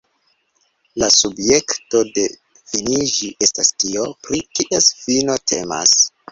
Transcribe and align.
La 1.01 1.09
subjekto 1.15 2.01
de 2.15 2.25
finiĝi 2.73 3.31
estas 3.49 3.71
tio, 3.85 4.09
pri 4.27 4.43
kies 4.59 4.93
fino 5.07 5.41
temas. 5.57 5.97